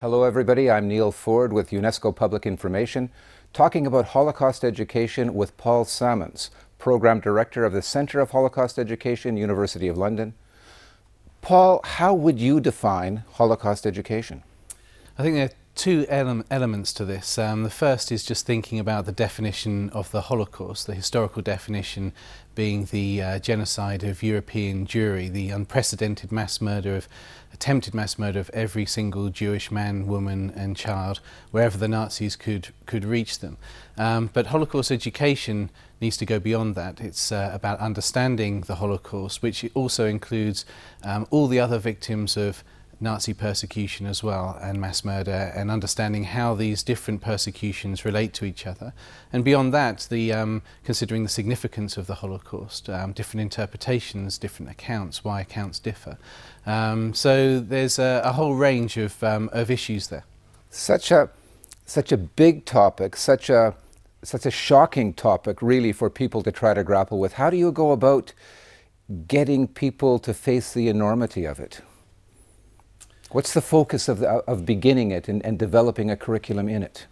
Hello, 0.00 0.22
everybody. 0.22 0.70
I'm 0.70 0.86
Neil 0.86 1.10
Ford 1.10 1.52
with 1.52 1.70
UNESCO 1.70 2.14
Public 2.14 2.46
Information, 2.46 3.10
talking 3.52 3.84
about 3.84 4.04
Holocaust 4.04 4.62
education 4.62 5.34
with 5.34 5.56
Paul 5.56 5.84
Salmons, 5.84 6.52
Program 6.78 7.18
Director 7.18 7.64
of 7.64 7.72
the 7.72 7.82
Center 7.82 8.20
of 8.20 8.30
Holocaust 8.30 8.78
Education, 8.78 9.36
University 9.36 9.88
of 9.88 9.98
London. 9.98 10.34
Paul, 11.42 11.80
how 11.82 12.14
would 12.14 12.38
you 12.38 12.60
define 12.60 13.24
Holocaust 13.32 13.88
education? 13.88 14.44
I 15.18 15.24
think 15.24 15.34
there 15.34 15.46
are 15.46 15.50
two 15.78 16.04
ele 16.08 16.44
elements 16.50 16.92
to 16.92 17.04
this. 17.04 17.38
Um, 17.38 17.62
the 17.62 17.70
first 17.70 18.10
is 18.10 18.24
just 18.24 18.44
thinking 18.44 18.80
about 18.80 19.06
the 19.06 19.12
definition 19.12 19.90
of 19.90 20.10
the 20.10 20.22
Holocaust, 20.22 20.88
the 20.88 20.94
historical 20.94 21.40
definition 21.40 22.12
being 22.56 22.86
the 22.86 23.22
uh, 23.22 23.38
genocide 23.38 24.02
of 24.02 24.20
European 24.20 24.86
Jewry, 24.86 25.30
the 25.30 25.50
unprecedented 25.50 26.32
mass 26.32 26.60
murder 26.60 26.96
of 26.96 27.08
attempted 27.54 27.94
mass 27.94 28.18
murder 28.18 28.40
of 28.40 28.50
every 28.52 28.84
single 28.84 29.28
Jewish 29.28 29.70
man, 29.70 30.08
woman 30.08 30.52
and 30.56 30.76
child 30.76 31.20
wherever 31.52 31.78
the 31.78 31.88
Nazis 31.88 32.34
could 32.34 32.70
could 32.86 33.04
reach 33.04 33.38
them. 33.38 33.56
Um, 33.96 34.30
but 34.32 34.46
Holocaust 34.46 34.90
education 34.90 35.70
needs 36.00 36.16
to 36.16 36.26
go 36.26 36.40
beyond 36.40 36.74
that. 36.74 37.00
It's 37.00 37.30
uh, 37.30 37.50
about 37.54 37.78
understanding 37.78 38.62
the 38.62 38.76
Holocaust, 38.76 39.42
which 39.42 39.64
also 39.74 40.06
includes 40.06 40.64
um, 41.04 41.28
all 41.30 41.46
the 41.46 41.60
other 41.60 41.78
victims 41.78 42.36
of 42.36 42.64
Nazi 43.00 43.32
persecution 43.32 44.06
as 44.06 44.22
well 44.22 44.58
and 44.60 44.80
mass 44.80 45.04
murder 45.04 45.52
and 45.54 45.70
understanding 45.70 46.24
how 46.24 46.54
these 46.54 46.82
different 46.82 47.20
persecutions 47.20 48.04
relate 48.04 48.32
to 48.34 48.44
each 48.44 48.66
other. 48.66 48.92
And 49.32 49.44
beyond 49.44 49.72
that, 49.74 50.06
the, 50.10 50.32
um, 50.32 50.62
considering 50.84 51.22
the 51.22 51.28
significance 51.28 51.96
of 51.96 52.06
the 52.06 52.16
Holocaust, 52.16 52.88
um, 52.88 53.12
different 53.12 53.42
interpretations, 53.42 54.38
different 54.38 54.70
accounts, 54.70 55.22
why 55.22 55.40
accounts 55.40 55.78
differ. 55.78 56.18
Um, 56.66 57.14
so 57.14 57.60
there's 57.60 57.98
a, 57.98 58.22
a, 58.24 58.32
whole 58.32 58.54
range 58.54 58.96
of, 58.96 59.22
um, 59.22 59.48
of 59.52 59.70
issues 59.70 60.08
there. 60.08 60.24
Such 60.70 61.10
a, 61.10 61.30
such 61.86 62.12
a 62.12 62.16
big 62.16 62.64
topic, 62.64 63.16
such 63.16 63.48
a, 63.48 63.74
such 64.22 64.44
a 64.44 64.50
shocking 64.50 65.14
topic 65.14 65.62
really 65.62 65.92
for 65.92 66.10
people 66.10 66.42
to 66.42 66.52
try 66.52 66.74
to 66.74 66.82
grapple 66.82 67.18
with. 67.18 67.34
How 67.34 67.48
do 67.50 67.56
you 67.56 67.70
go 67.70 67.92
about 67.92 68.32
getting 69.26 69.68
people 69.68 70.18
to 70.18 70.34
face 70.34 70.72
the 70.74 70.88
enormity 70.88 71.44
of 71.44 71.60
it? 71.60 71.80
What's 73.30 73.52
the 73.52 73.60
focus 73.60 74.08
of, 74.08 74.20
the, 74.20 74.28
of 74.28 74.64
beginning 74.64 75.10
it 75.10 75.28
and, 75.28 75.44
and 75.44 75.58
developing 75.58 76.10
a 76.10 76.16
curriculum 76.16 76.68
in 76.68 76.82
it? 76.82 77.06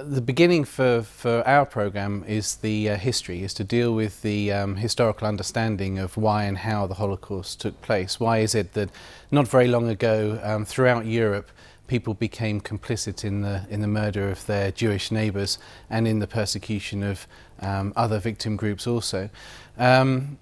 the 0.00 0.20
beginning 0.20 0.64
for, 0.64 1.02
for 1.02 1.46
our 1.46 1.66
program 1.66 2.24
is 2.26 2.56
the 2.56 2.90
uh, 2.90 2.96
history, 2.96 3.42
is 3.42 3.52
to 3.54 3.64
deal 3.64 3.94
with 3.94 4.22
the 4.22 4.52
um, 4.52 4.76
historical 4.76 5.26
understanding 5.26 5.98
of 5.98 6.16
why 6.16 6.44
and 6.44 6.58
how 6.58 6.86
the 6.86 6.94
Holocaust 6.94 7.60
took 7.60 7.80
place. 7.82 8.20
Why 8.20 8.38
is 8.38 8.54
it 8.54 8.74
that 8.74 8.90
not 9.30 9.48
very 9.48 9.66
long 9.66 9.88
ago 9.88 10.38
um, 10.42 10.64
throughout 10.64 11.06
Europe 11.06 11.50
people 11.88 12.14
became 12.14 12.60
complicit 12.60 13.24
in 13.24 13.40
the, 13.40 13.66
in 13.70 13.80
the 13.80 13.88
murder 13.88 14.28
of 14.30 14.44
their 14.46 14.70
Jewish 14.70 15.10
neighbours 15.10 15.58
and 15.88 16.06
in 16.06 16.18
the 16.18 16.26
persecution 16.26 17.02
of 17.02 17.26
um, 17.60 17.92
other 17.96 18.18
victim 18.18 18.56
groups 18.56 18.86
also. 18.86 19.30
Um, 19.78 20.38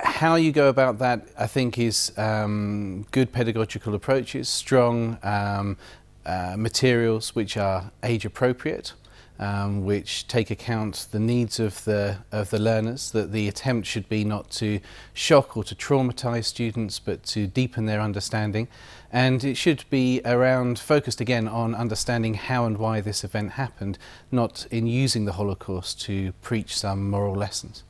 how 0.00 0.34
you 0.34 0.52
go 0.52 0.68
about 0.68 0.98
that, 0.98 1.26
I 1.38 1.46
think, 1.46 1.78
is 1.78 2.12
um, 2.16 3.06
good 3.10 3.32
pedagogical 3.32 3.94
approaches, 3.94 4.48
strong 4.48 5.18
um, 5.22 5.76
uh, 6.24 6.54
materials 6.58 7.34
which 7.34 7.56
are 7.56 7.90
age 8.02 8.24
appropriate, 8.24 8.92
um, 9.38 9.84
which 9.84 10.26
take 10.28 10.50
account 10.50 11.08
the 11.12 11.18
needs 11.18 11.60
of 11.60 11.84
the 11.84 12.18
of 12.32 12.50
the 12.50 12.58
learners. 12.58 13.10
That 13.12 13.32
the 13.32 13.48
attempt 13.48 13.86
should 13.86 14.08
be 14.08 14.24
not 14.24 14.50
to 14.52 14.80
shock 15.14 15.56
or 15.56 15.64
to 15.64 15.74
traumatize 15.74 16.44
students, 16.44 16.98
but 16.98 17.22
to 17.24 17.46
deepen 17.46 17.86
their 17.86 18.00
understanding, 18.00 18.68
and 19.10 19.44
it 19.44 19.56
should 19.56 19.84
be 19.88 20.20
around 20.24 20.78
focused 20.78 21.20
again 21.20 21.48
on 21.48 21.74
understanding 21.74 22.34
how 22.34 22.66
and 22.66 22.76
why 22.76 23.00
this 23.00 23.24
event 23.24 23.52
happened, 23.52 23.98
not 24.30 24.66
in 24.70 24.86
using 24.86 25.24
the 25.24 25.32
Holocaust 25.32 26.00
to 26.02 26.32
preach 26.42 26.76
some 26.76 27.08
moral 27.08 27.34
lessons. 27.34 27.82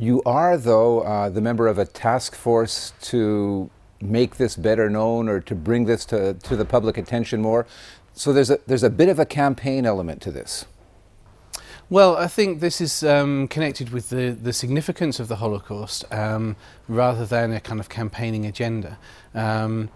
You 0.00 0.22
are, 0.24 0.56
though, 0.56 1.00
uh, 1.00 1.28
the 1.28 1.40
member 1.40 1.66
of 1.66 1.76
a 1.76 1.84
task 1.84 2.36
force 2.36 2.92
to 3.02 3.68
make 4.00 4.36
this 4.36 4.54
better 4.54 4.88
known 4.88 5.28
or 5.28 5.40
to 5.40 5.56
bring 5.56 5.86
this 5.86 6.04
to, 6.06 6.34
to 6.34 6.54
the 6.54 6.64
public 6.64 6.96
attention 6.96 7.42
more. 7.42 7.66
So 8.12 8.32
there's 8.32 8.48
a, 8.48 8.60
there's 8.68 8.84
a 8.84 8.90
bit 8.90 9.08
of 9.08 9.18
a 9.18 9.26
campaign 9.26 9.84
element 9.84 10.22
to 10.22 10.30
this. 10.30 10.66
Well, 11.90 12.16
I 12.16 12.28
think 12.28 12.60
this 12.60 12.80
is 12.80 13.02
um, 13.02 13.48
connected 13.48 13.90
with 13.90 14.10
the, 14.10 14.30
the 14.30 14.52
significance 14.52 15.18
of 15.18 15.26
the 15.26 15.36
Holocaust 15.36 16.04
um, 16.12 16.54
rather 16.86 17.26
than 17.26 17.52
a 17.52 17.60
kind 17.60 17.80
of 17.80 17.88
campaigning 17.88 18.46
agenda. 18.46 18.98
Um, 19.34 19.88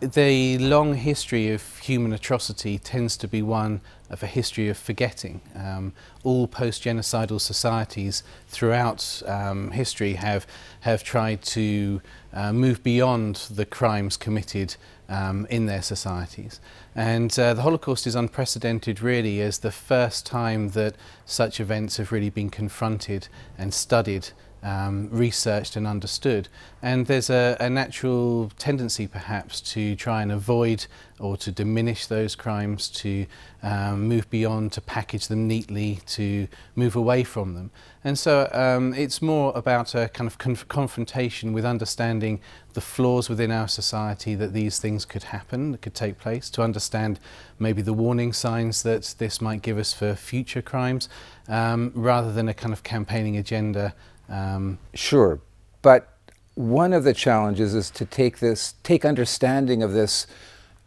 the 0.00 0.56
long 0.58 0.94
history 0.94 1.50
of 1.50 1.78
human 1.78 2.12
atrocity 2.12 2.78
tends 2.78 3.16
to 3.18 3.28
be 3.28 3.42
one 3.42 3.82
of 4.08 4.22
a 4.22 4.26
history 4.26 4.68
of 4.68 4.78
forgetting. 4.78 5.40
Um, 5.54 5.92
all 6.24 6.48
post-genocidal 6.48 7.40
societies 7.40 8.22
throughout 8.48 9.22
um, 9.26 9.70
history 9.72 10.14
have, 10.14 10.46
have 10.80 11.04
tried 11.04 11.42
to 11.42 12.00
uh, 12.32 12.52
move 12.52 12.82
beyond 12.82 13.36
the 13.50 13.66
crimes 13.66 14.16
committed 14.16 14.76
um, 15.08 15.46
in 15.50 15.66
their 15.66 15.82
societies. 15.82 16.60
And 16.94 17.36
uh, 17.38 17.54
the 17.54 17.62
Holocaust 17.62 18.06
is 18.06 18.14
unprecedented 18.14 19.02
really 19.02 19.40
as 19.40 19.58
the 19.58 19.72
first 19.72 20.24
time 20.24 20.70
that 20.70 20.94
such 21.26 21.60
events 21.60 21.98
have 21.98 22.10
really 22.10 22.30
been 22.30 22.50
confronted 22.50 23.28
and 23.58 23.74
studied 23.74 24.28
um, 24.62 25.08
researched 25.10 25.76
and 25.76 25.86
understood. 25.86 26.48
And 26.82 27.06
there's 27.06 27.30
a, 27.30 27.56
a 27.60 27.68
natural 27.68 28.50
tendency 28.58 29.06
perhaps 29.06 29.60
to 29.72 29.94
try 29.96 30.22
and 30.22 30.32
avoid 30.32 30.86
or 31.18 31.36
to 31.36 31.52
diminish 31.52 32.06
those 32.06 32.34
crimes, 32.34 32.88
to 32.88 33.26
um, 33.62 34.08
move 34.08 34.28
beyond, 34.30 34.72
to 34.72 34.80
package 34.80 35.28
them 35.28 35.46
neatly, 35.46 36.00
to 36.06 36.48
move 36.74 36.96
away 36.96 37.22
from 37.24 37.54
them. 37.54 37.70
And 38.02 38.18
so 38.18 38.48
um, 38.52 38.94
it's 38.94 39.20
more 39.20 39.52
about 39.54 39.94
a 39.94 40.08
kind 40.08 40.26
of 40.26 40.38
conf 40.38 40.66
confrontation 40.68 41.52
with 41.52 41.66
understanding 41.66 42.40
the 42.72 42.80
flaws 42.80 43.28
within 43.28 43.50
our 43.50 43.68
society 43.68 44.34
that 44.36 44.54
these 44.54 44.78
things 44.78 45.04
could 45.04 45.24
happen, 45.24 45.72
that 45.72 45.82
could 45.82 45.94
take 45.94 46.18
place, 46.18 46.48
to 46.50 46.62
understand 46.62 47.20
maybe 47.58 47.82
the 47.82 47.92
warning 47.92 48.32
signs 48.32 48.82
that 48.82 49.14
this 49.18 49.42
might 49.42 49.60
give 49.60 49.76
us 49.76 49.92
for 49.92 50.14
future 50.14 50.62
crimes, 50.62 51.10
um, 51.48 51.92
rather 51.94 52.32
than 52.32 52.48
a 52.48 52.54
kind 52.54 52.72
of 52.72 52.82
campaigning 52.82 53.36
agenda 53.36 53.92
um, 54.30 54.78
sure, 54.94 55.40
but 55.82 56.16
one 56.54 56.92
of 56.92 57.04
the 57.04 57.14
challenges 57.14 57.74
is 57.74 57.90
to 57.90 58.04
take 58.04 58.38
this, 58.38 58.74
take 58.82 59.04
understanding 59.04 59.82
of 59.82 59.92
this 59.92 60.26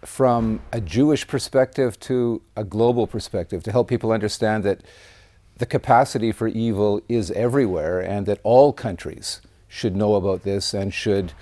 from 0.05 0.61
a 0.71 0.81
Jewish 0.81 1.27
perspective 1.27 1.99
to 2.01 2.41
a 2.55 2.63
global 2.63 3.07
perspective, 3.07 3.63
to 3.63 3.71
help 3.71 3.87
people 3.87 4.11
understand 4.11 4.63
that 4.63 4.81
the 5.57 5.65
capacity 5.65 6.31
for 6.31 6.47
evil 6.47 7.01
is 7.07 7.31
everywhere 7.31 7.99
and 7.99 8.25
that 8.25 8.39
all 8.43 8.73
countries 8.73 9.41
should 9.67 9.95
know 9.95 10.15
about 10.15 10.43
this 10.43 10.73
and 10.73 10.93
should 10.93 11.33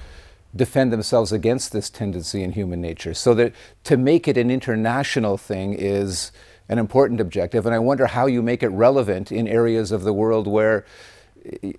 defend 0.56 0.92
themselves 0.92 1.32
against 1.32 1.72
this 1.72 1.90
tendency 1.90 2.44
in 2.44 2.52
human 2.52 2.82
nature. 2.82 3.14
So 3.14 3.34
that 3.36 3.54
to 3.86 3.98
make 3.98 4.28
it 4.28 4.38
an 4.38 4.52
international 4.52 5.38
thing 5.38 5.74
is 5.74 6.32
an 6.68 6.78
important 6.78 7.20
objective. 7.20 7.66
And 7.66 7.74
I 7.76 7.80
wonder 7.80 8.08
how 8.08 8.28
you 8.28 8.42
make 8.42 8.64
it 8.64 8.70
relevant 8.70 9.32
in 9.32 9.48
areas 9.48 9.92
of 9.92 10.04
the 10.04 10.14
world 10.14 10.48
where 10.48 10.86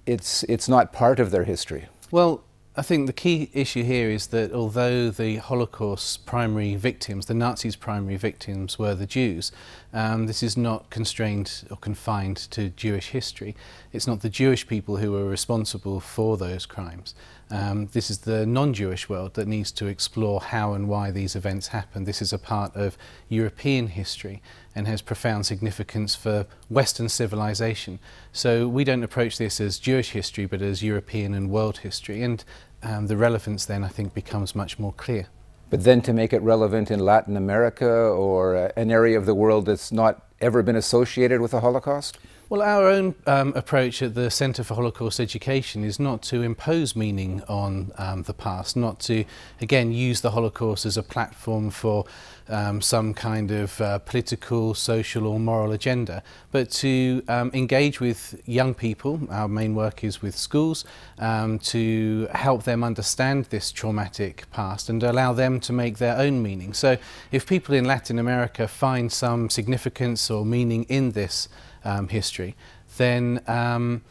it's, 0.06 0.42
it's 0.44 0.68
not 0.68 0.92
part 0.92 1.20
of 1.20 1.30
their 1.30 1.44
history. 1.44 1.88
Well, 2.10 2.44
I 2.74 2.80
think 2.80 3.06
the 3.06 3.12
key 3.12 3.50
issue 3.52 3.82
here 3.82 4.10
is 4.10 4.28
that 4.28 4.50
although 4.52 5.10
the 5.10 5.36
Holocaust's 5.36 6.16
primary 6.16 6.74
victims, 6.74 7.26
the 7.26 7.34
Nazis' 7.34 7.76
primary 7.76 8.16
victims, 8.16 8.78
were 8.78 8.94
the 8.94 9.04
Jews, 9.04 9.52
um, 9.92 10.24
this 10.24 10.42
is 10.42 10.56
not 10.56 10.88
constrained 10.88 11.64
or 11.70 11.76
confined 11.76 12.38
to 12.52 12.70
Jewish 12.70 13.08
history. 13.08 13.54
It's 13.92 14.06
not 14.06 14.22
the 14.22 14.30
Jewish 14.30 14.66
people 14.66 14.96
who 14.96 15.12
were 15.12 15.26
responsible 15.26 16.00
for 16.00 16.38
those 16.38 16.64
crimes. 16.64 17.14
Um, 17.52 17.88
this 17.92 18.08
is 18.08 18.20
the 18.20 18.46
non-Jewish 18.46 19.10
world 19.10 19.34
that 19.34 19.46
needs 19.46 19.70
to 19.72 19.86
explore 19.86 20.40
how 20.40 20.72
and 20.72 20.88
why 20.88 21.10
these 21.10 21.36
events 21.36 21.68
happened. 21.68 22.06
This 22.06 22.22
is 22.22 22.32
a 22.32 22.38
part 22.38 22.74
of 22.74 22.96
European 23.28 23.88
history 23.88 24.40
and 24.74 24.88
has 24.88 25.02
profound 25.02 25.44
significance 25.44 26.14
for 26.14 26.46
Western 26.70 27.10
civilization. 27.10 27.98
So 28.32 28.66
we 28.66 28.84
don't 28.84 29.02
approach 29.02 29.36
this 29.36 29.60
as 29.60 29.78
Jewish 29.78 30.12
history 30.12 30.46
but 30.46 30.62
as 30.62 30.82
European 30.82 31.34
and 31.34 31.50
world 31.50 31.78
history 31.78 32.22
and 32.22 32.42
um, 32.82 33.08
the 33.08 33.18
relevance 33.18 33.66
then 33.66 33.84
I 33.84 33.88
think 33.88 34.14
becomes 34.14 34.54
much 34.54 34.78
more 34.78 34.94
clear. 34.94 35.26
But 35.68 35.84
then 35.84 36.00
to 36.02 36.14
make 36.14 36.32
it 36.32 36.40
relevant 36.40 36.90
in 36.90 37.00
Latin 37.00 37.36
America 37.36 37.86
or 37.86 38.56
uh, 38.56 38.72
an 38.76 38.90
area 38.90 39.18
of 39.18 39.26
the 39.26 39.34
world 39.34 39.66
that's 39.66 39.92
not 39.92 40.26
ever 40.40 40.62
been 40.62 40.76
associated 40.76 41.42
with 41.42 41.50
the 41.50 41.60
Holocaust? 41.60 42.16
Well, 42.52 42.60
our 42.60 42.86
own 42.86 43.14
um, 43.26 43.54
approach 43.56 44.02
at 44.02 44.14
the 44.14 44.30
Centre 44.30 44.62
for 44.62 44.74
Holocaust 44.74 45.18
Education 45.18 45.84
is 45.84 45.98
not 45.98 46.20
to 46.24 46.42
impose 46.42 46.94
meaning 46.94 47.42
on 47.48 47.92
um, 47.96 48.24
the 48.24 48.34
past, 48.34 48.76
not 48.76 49.00
to, 49.08 49.24
again, 49.62 49.90
use 49.90 50.20
the 50.20 50.32
Holocaust 50.32 50.84
as 50.84 50.98
a 50.98 51.02
platform 51.02 51.70
for 51.70 52.04
um, 52.50 52.82
some 52.82 53.14
kind 53.14 53.50
of 53.50 53.80
uh, 53.80 54.00
political, 54.00 54.74
social, 54.74 55.26
or 55.26 55.40
moral 55.40 55.72
agenda, 55.72 56.22
but 56.50 56.70
to 56.72 57.22
um, 57.26 57.50
engage 57.54 58.00
with 58.00 58.38
young 58.44 58.74
people. 58.74 59.20
Our 59.30 59.48
main 59.48 59.74
work 59.74 60.04
is 60.04 60.20
with 60.20 60.36
schools 60.36 60.84
um, 61.18 61.58
to 61.60 62.28
help 62.34 62.64
them 62.64 62.84
understand 62.84 63.46
this 63.46 63.72
traumatic 63.72 64.44
past 64.50 64.90
and 64.90 65.02
allow 65.02 65.32
them 65.32 65.58
to 65.60 65.72
make 65.72 65.96
their 65.96 66.18
own 66.18 66.42
meaning. 66.42 66.74
So, 66.74 66.98
if 67.30 67.46
people 67.46 67.74
in 67.74 67.86
Latin 67.86 68.18
America 68.18 68.68
find 68.68 69.10
some 69.10 69.48
significance 69.48 70.30
or 70.30 70.44
meaning 70.44 70.84
in 70.90 71.12
this, 71.12 71.48
um, 71.84 72.08
history, 72.08 72.54
then 72.96 73.40
um, 73.46 74.02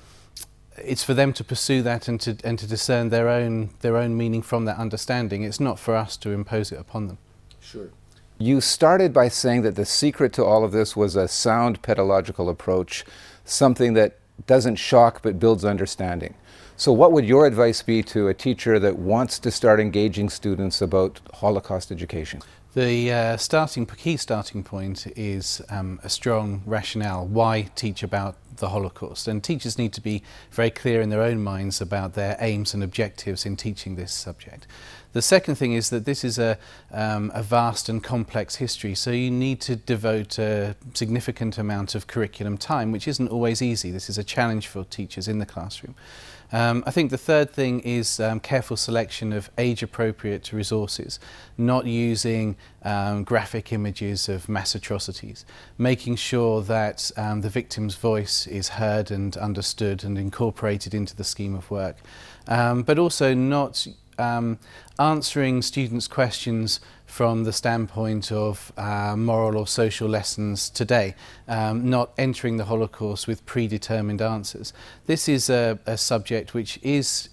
it's 0.77 1.03
for 1.03 1.13
them 1.13 1.33
to 1.33 1.44
pursue 1.44 1.81
that 1.81 2.07
and 2.07 2.19
to, 2.21 2.38
and 2.44 2.57
to 2.59 2.68
discern 2.68 3.09
their 3.09 3.27
own, 3.27 3.71
their 3.81 3.97
own 3.97 4.18
meaning 4.18 4.41
from 4.41 4.65
that 4.65 4.77
understanding. 4.77 5.44
It's 5.44 5.59
not 5.59 5.79
for 5.79 5.95
us 5.95 6.18
to 6.18 6.31
impose 6.31 6.71
it 6.71 6.79
upon 6.79 7.07
them. 7.07 7.18
Sure. 7.59 7.89
You 8.38 8.59
started 8.59 9.13
by 9.13 9.27
saying 9.27 9.62
that 9.63 9.75
the 9.75 9.85
secret 9.85 10.33
to 10.33 10.44
all 10.44 10.63
of 10.63 10.71
this 10.71 10.95
was 10.95 11.15
a 11.15 11.27
sound 11.27 11.81
pedagogical 11.83 12.50
approach, 12.50 13.06
something 13.45 13.94
that 13.94 14.18
doesn't 14.47 14.77
shock 14.77 15.21
but 15.21 15.39
builds 15.39 15.63
understanding. 15.63 16.33
So, 16.75 16.91
what 16.91 17.12
would 17.12 17.25
your 17.25 17.45
advice 17.45 17.83
be 17.83 18.01
to 18.03 18.27
a 18.27 18.33
teacher 18.33 18.79
that 18.79 18.97
wants 18.97 19.38
to 19.39 19.51
start 19.51 19.79
engaging 19.79 20.29
students 20.29 20.81
about 20.81 21.19
Holocaust 21.35 21.91
education? 21.91 22.41
The 22.73 23.12
uh, 23.12 23.35
starting 23.35 23.85
key 23.85 24.15
starting 24.15 24.63
point 24.63 25.06
is 25.18 25.62
um, 25.69 26.00
a 26.06 26.09
strong 26.09 26.63
rationale 26.65 27.27
why 27.27 27.69
teach 27.75 28.01
about 28.01 28.38
the 28.56 28.69
Holocaust, 28.69 29.27
and 29.27 29.44
teachers 29.44 29.77
need 29.77 29.91
to 29.91 30.00
be 30.00 30.23
very 30.51 30.69
clear 30.69 31.01
in 31.01 31.09
their 31.09 31.21
own 31.21 31.44
minds 31.44 31.81
about 31.81 32.13
their 32.13 32.38
aims 32.39 32.73
and 32.73 32.81
objectives 32.81 33.45
in 33.45 33.57
teaching 33.57 33.97
this 33.97 34.13
subject. 34.13 34.68
The 35.12 35.21
second 35.21 35.56
thing 35.56 35.73
is 35.73 35.89
that 35.89 36.06
this 36.06 36.23
is 36.23 36.39
a, 36.39 36.57
um, 36.94 37.29
a 37.33 37.44
vast 37.44 37.89
and 37.89 38.01
complex 38.01 38.56
history, 38.56 38.95
so 38.95 39.12
you 39.12 39.31
need 39.31 39.59
to 39.62 39.75
devote 39.75 40.39
a 40.39 40.77
significant 40.94 41.57
amount 41.57 41.94
of 41.94 42.07
curriculum 42.07 42.57
time, 42.57 42.94
which 42.94 43.06
isn't 43.06 43.27
always 43.27 43.62
easy. 43.62 43.91
This 43.91 44.09
is 44.09 44.18
a 44.18 44.23
challenge 44.23 44.68
for 44.68 44.85
teachers 44.85 45.27
in 45.27 45.39
the 45.39 45.45
classroom. 45.45 45.95
Um, 46.51 46.83
I 46.86 46.92
think 46.92 47.12
the 47.12 47.18
third 47.18 47.50
thing 47.51 47.80
is 47.81 48.19
um, 48.19 48.39
careful 48.39 48.75
selection 48.75 49.31
of 49.31 49.50
age-appropriate 49.57 50.51
resources, 50.51 51.19
not 51.57 51.86
using 51.86 52.57
um, 52.83 53.24
graphic 53.24 53.71
images 53.71 54.27
of 54.27 54.50
mass 54.50 54.75
atrocities, 54.75 55.45
making 55.77 56.18
sure 56.18 56.62
that 56.62 57.09
um, 57.15 57.42
the 57.42 57.50
victim's 57.50 57.95
voice 57.95 58.48
is 58.48 58.69
heard 58.69 59.12
and 59.12 59.38
understood 59.38 60.03
and 60.03 60.18
incorporated 60.18 60.94
into 60.94 61.15
the 61.15 61.24
scheme 61.24 61.56
of 61.56 61.71
work, 61.71 61.98
um, 62.48 62.83
but 62.83 63.00
also 63.00 63.33
not 63.33 63.88
um, 64.19 64.59
answering 65.00 65.62
students' 65.62 66.07
questions 66.07 66.80
from 67.12 67.44
the 67.44 67.52
standpoint 67.52 68.31
of 68.31 68.72
uh, 68.78 69.18
moral 69.18 69.58
or 69.58 69.68
social 69.68 70.08
lessons 70.08 70.69
today, 70.69 71.13
um, 71.50 71.90
not 71.90 72.13
entering 72.18 72.56
the 72.56 72.63
Holocaust 72.63 73.28
with 73.28 73.46
predetermined 73.46 74.22
answers. 74.22 74.72
This 75.08 75.28
is 75.28 75.50
a, 75.50 75.78
a 75.86 75.98
subject 75.98 76.54
which 76.54 76.80
is 76.81 77.28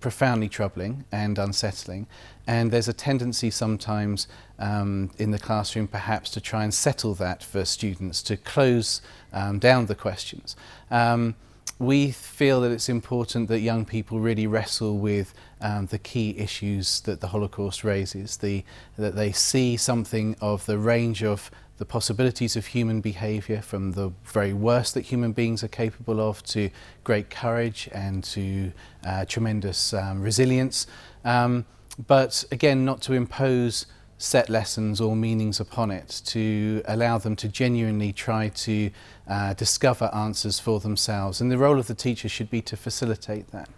profoundly 0.00 0.50
troubling 0.50 1.06
and 1.10 1.38
unsettling. 1.38 2.06
And 2.46 2.70
there's 2.70 2.88
a 2.88 2.92
tendency 2.92 3.50
sometimes 3.50 4.28
um, 4.58 5.10
in 5.16 5.30
the 5.30 5.38
classroom 5.38 5.88
perhaps 5.88 6.28
to 6.32 6.40
try 6.40 6.62
and 6.64 6.74
settle 6.74 7.14
that 7.14 7.42
for 7.42 7.64
students, 7.64 8.22
to 8.24 8.36
close 8.36 9.00
um, 9.32 9.58
down 9.58 9.86
the 9.86 9.94
questions. 9.94 10.56
Um, 10.90 11.36
we 11.78 12.10
feel 12.10 12.60
that 12.60 12.70
it's 12.70 12.88
important 12.88 13.48
that 13.48 13.60
young 13.60 13.84
people 13.84 14.20
really 14.20 14.46
wrestle 14.46 14.98
with 14.98 15.34
um, 15.60 15.86
the 15.86 15.98
key 15.98 16.36
issues 16.38 17.00
that 17.02 17.20
the 17.20 17.28
Holocaust 17.28 17.84
raises, 17.84 18.36
the, 18.36 18.64
that 18.96 19.14
they 19.14 19.32
see 19.32 19.76
something 19.76 20.36
of 20.40 20.64
the 20.66 20.78
range 20.78 21.22
of 21.22 21.50
the 21.78 21.84
possibilities 21.84 22.54
of 22.54 22.66
human 22.66 23.00
behaviour 23.00 23.60
from 23.60 23.92
the 23.92 24.12
very 24.24 24.52
worst 24.52 24.94
that 24.94 25.00
human 25.00 25.32
beings 25.32 25.64
are 25.64 25.68
capable 25.68 26.20
of 26.20 26.42
to 26.44 26.70
great 27.02 27.28
courage 27.30 27.88
and 27.92 28.22
to 28.22 28.72
uh, 29.04 29.24
tremendous 29.24 29.92
um, 29.92 30.22
resilience. 30.22 30.86
Um, 31.24 31.64
but 32.06 32.44
again, 32.52 32.84
not 32.84 33.02
to 33.02 33.12
impose 33.14 33.86
set 34.22 34.48
lessons 34.48 35.00
or 35.00 35.16
meanings 35.16 35.58
upon 35.58 35.90
it, 35.90 36.22
to 36.24 36.80
allow 36.86 37.18
them 37.18 37.34
to 37.34 37.48
genuinely 37.48 38.12
try 38.12 38.48
to 38.48 38.90
uh, 39.28 39.52
discover 39.54 40.08
answers 40.14 40.60
for 40.60 40.78
themselves. 40.78 41.40
And 41.40 41.50
the 41.50 41.58
role 41.58 41.78
of 41.78 41.88
the 41.88 41.94
teacher 41.94 42.28
should 42.28 42.48
be 42.48 42.62
to 42.62 42.76
facilitate 42.76 43.50
that. 43.50 43.68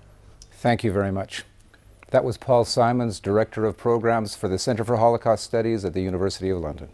Thank 0.52 0.85
you 0.85 0.93
very 0.93 1.11
much. 1.11 1.44
That 2.11 2.25
was 2.25 2.37
Paul 2.37 2.64
Salmons, 2.64 3.20
Director 3.20 3.64
of 3.64 3.76
Programs 3.76 4.37
for 4.37 4.49
the 4.49 4.58
Center 4.58 4.85
for 4.85 4.99
Holocaust 4.99 5.44
Studies 5.44 5.85
at 5.85 5.94
the 5.94 6.02
University 6.02 6.50
of 6.50 6.58
London. 6.58 6.90